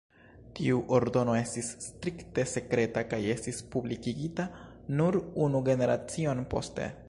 Tiu 0.59 0.77
ordono 0.99 1.35
estis 1.39 1.67
strikte 1.87 2.45
sekreta 2.53 3.03
kaj 3.11 3.21
estis 3.35 3.61
publikigita 3.77 4.49
nur 5.01 5.23
unu 5.47 5.63
generacion 5.73 6.47
poste. 6.55 6.91